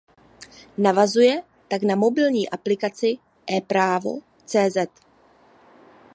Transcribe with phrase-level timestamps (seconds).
[0.77, 3.17] Navazuje tak na mobilní aplikaci
[3.57, 4.77] Epravo.cz.